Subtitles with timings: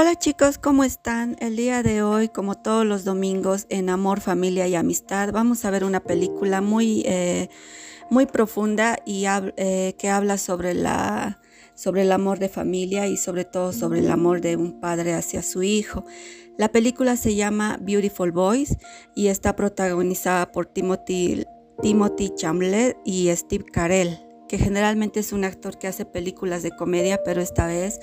[0.00, 1.36] Hola chicos, ¿cómo están?
[1.40, 5.70] El día de hoy, como todos los domingos, en Amor, Familia y Amistad, vamos a
[5.70, 7.50] ver una película muy, eh,
[8.08, 11.38] muy profunda y eh, que habla sobre, la,
[11.74, 15.42] sobre el amor de familia y sobre todo sobre el amor de un padre hacia
[15.42, 16.06] su hijo.
[16.56, 18.78] La película se llama Beautiful Boys
[19.14, 21.44] y está protagonizada por Timothy,
[21.82, 22.32] Timothy
[23.04, 27.66] y Steve Carell, que generalmente es un actor que hace películas de comedia, pero esta
[27.66, 28.00] vez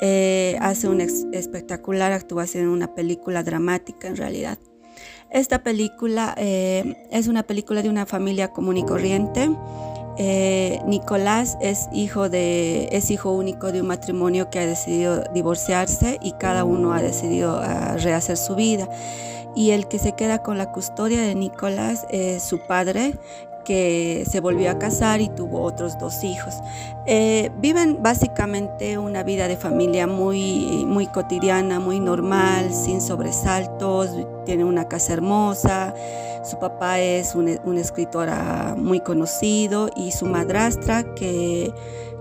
[0.00, 4.58] eh, hace una espectacular actuación en una película dramática en realidad.
[5.30, 9.50] Esta película eh, es una película de una familia común y corriente.
[10.16, 16.18] Eh, Nicolás es hijo, de, es hijo único de un matrimonio que ha decidido divorciarse
[16.22, 18.88] y cada uno ha decidido ah, rehacer su vida.
[19.56, 23.14] Y el que se queda con la custodia de Nicolás es su padre,
[23.64, 26.54] que se volvió a casar y tuvo otros dos hijos.
[27.06, 34.10] Eh, viven básicamente una vida de familia muy, muy cotidiana, muy normal, sin sobresaltos,
[34.44, 35.94] tiene una casa hermosa,
[36.44, 38.28] su papá es un, un escritor
[38.76, 41.72] muy conocido y su madrastra, que,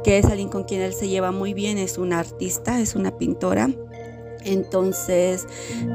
[0.04, 3.18] que es alguien con quien él se lleva muy bien, es una artista, es una
[3.18, 3.70] pintora.
[4.46, 5.48] Entonces,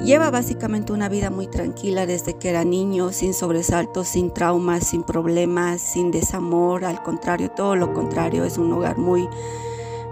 [0.04, 5.02] lleva básicamente una vida muy tranquila desde que era niño, sin sobresaltos, sin traumas, sin
[5.02, 9.28] problemas, sin desamor, al contrario, todo lo contrario, es un hogar muy,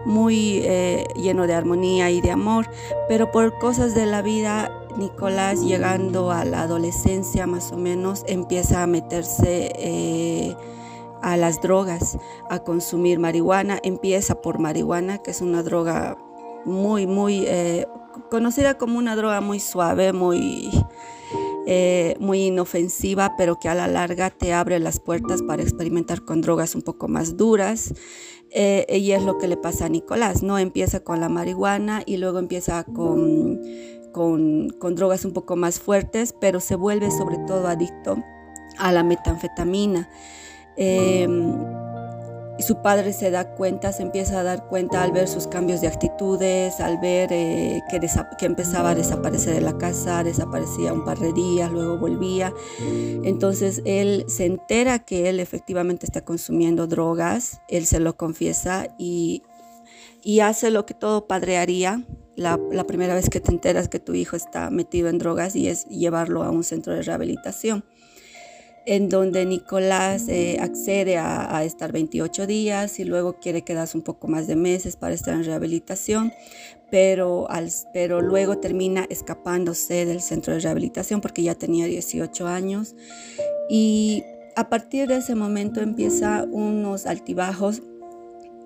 [0.05, 2.69] muy eh, lleno de armonía y de amor,
[3.09, 8.83] pero por cosas de la vida, Nicolás llegando a la adolescencia más o menos, empieza
[8.83, 9.73] a meterse...
[9.77, 10.57] Eh,
[11.23, 12.19] a las drogas,
[12.51, 16.17] a consumir marihuana, empieza por marihuana, que es una droga
[16.65, 17.87] muy, muy eh,
[18.31, 20.71] conocida como una droga muy suave, muy,
[21.67, 26.41] eh, muy inofensiva, pero que a la larga te abre las puertas para experimentar con
[26.41, 27.95] drogas un poco más duras.
[28.51, 30.59] Eh, y es lo que le pasa a Nicolás, ¿no?
[30.59, 33.61] Empieza con la marihuana y luego empieza con,
[34.13, 38.17] con, con drogas un poco más fuertes, pero se vuelve sobre todo adicto
[38.79, 40.09] a la metanfetamina.
[40.77, 41.27] Eh,
[42.59, 45.81] y su padre se da cuenta, se empieza a dar cuenta al ver sus cambios
[45.81, 51.19] de actitudes, al ver eh, que, empezaba a desaparecer de la casa, desaparecía un par
[51.19, 52.53] de días, luego volvía.
[53.25, 59.43] Entonces él se entera que él efectivamente está consumiendo drogas, él se lo confiesa y,
[60.23, 62.03] y hace lo que todo padre haría.
[62.37, 65.87] La primera vez que te enteras que tu hijo está metido en drogas y es
[65.89, 67.85] llevarlo a un centro de rehabilitación
[68.87, 74.29] en donde Nicolás eh, accede a, estar 28 días y luego quiere quedarse un poco
[74.29, 76.33] más de meses para estar en rehabilitación,
[76.91, 82.95] pero, al, pero luego termina escapándose del centro de rehabilitación porque ya tenía 18 años.
[83.69, 84.23] Y
[84.55, 87.83] a partir de ese momento empieza unos altibajos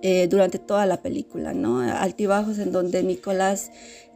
[0.03, 1.81] eh, durante toda la película, ¿no?
[1.81, 3.71] Altibajos en donde Nicolás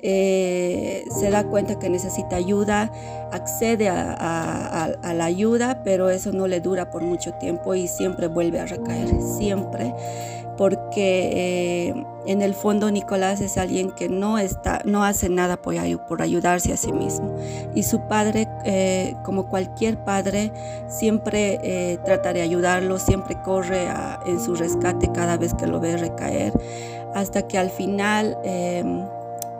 [0.06, 2.92] eh, se da cuenta que necesita ayuda,
[3.32, 8.60] accede a, la ayuda, pero eso no le dura por mucho tiempo y siempre vuelve
[8.60, 9.08] a recaer,
[9.38, 9.94] siempre,
[10.56, 15.74] porque eh, en el fondo Nicolás es alguien que no, está, no hace nada por,
[16.06, 17.36] por ayudarse a sí mismo.
[17.74, 20.52] Y su padre, eh, como cualquier padre,
[20.88, 23.88] siempre eh, trata de ayudarlo, siempre corre
[24.26, 26.52] en su rescate cada vez que lo ve recaer,
[27.14, 28.36] hasta que al final...
[28.44, 29.04] Em,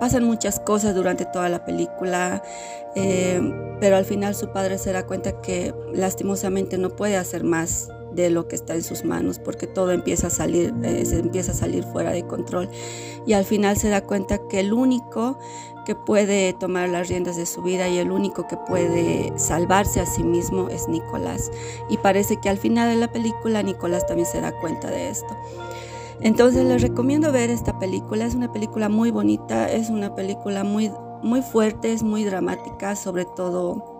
[0.00, 2.42] pasan muchas cosas durante toda la película,
[2.94, 7.88] em, pero al final su padre se da cuenta que lastimosamente no puede hacer más
[8.14, 11.52] de lo que está en sus manos, porque todo empieza a salir, eh, se empieza
[11.52, 12.68] a salir fuera de control.
[13.26, 15.38] Y al final se da cuenta que el único
[15.84, 20.06] que puede tomar las riendas de su vida y el único que puede salvarse a
[20.06, 21.50] sí mismo es Nicolás.
[21.88, 25.36] Y parece que al final de la película Nicolás también se da cuenta de esto.
[26.20, 30.90] Entonces les recomiendo ver esta película, es una película muy bonita, es una película muy,
[31.22, 33.93] muy fuerte, es muy dramática, sobre todo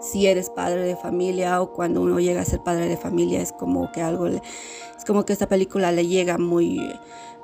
[0.00, 3.52] si eres padre de familia o cuando uno llega a ser padre de familia es
[3.52, 4.40] como que algo es
[5.06, 6.80] como que esta película le llega muy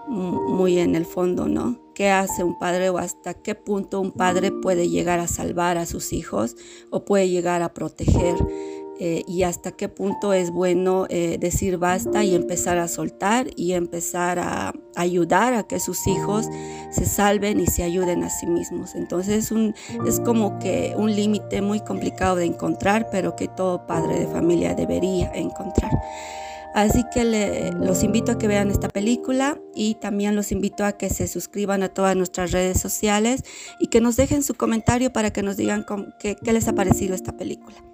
[0.07, 1.79] muy en el fondo, ¿no?
[1.95, 5.87] ¿Qué hace un padre o hasta qué punto un padre puede llegar a salvar a
[5.87, 6.57] sus hijos
[6.91, 8.37] o puede llegar a proteger
[9.01, 13.73] eh, y hasta qué punto es bueno eh, decir basta y empezar a soltar y
[13.73, 16.47] empezar a ayudar a que sus hijos
[16.91, 18.95] se salven y se ayuden a sí mismos.
[18.95, 19.53] Entonces
[20.07, 24.75] es como que un límite muy complicado de encontrar, pero que todo padre de familia
[24.75, 25.91] debería encontrar.
[26.75, 31.09] Así que los invito a que vean esta película y también los invito a que
[31.09, 33.45] se suscriban a todas nuestras redes sociales
[33.79, 35.85] y que nos dejen su comentario para que nos digan
[36.19, 37.94] qué les ha parecido esta película.